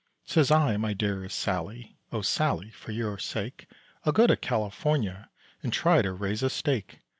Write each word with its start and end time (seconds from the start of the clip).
Says 0.25 0.49
I, 0.49 0.77
"My 0.77 0.93
dearest 0.95 1.37
Sallie, 1.37 1.95
O 2.11 2.23
Sallie, 2.23 2.71
for 2.71 2.91
your 2.91 3.19
sake, 3.19 3.67
I'll 4.03 4.11
go 4.11 4.25
to 4.25 4.35
California 4.35 5.29
And 5.61 5.71
try 5.71 6.01
to 6.01 6.11
raise 6.11 6.41
a 6.41 6.49
stake." 6.49 7.01